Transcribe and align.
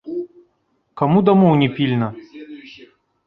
Каму 1.01 1.19
дамоў 1.27 1.53
не 1.61 1.69
пільна? 1.77 2.07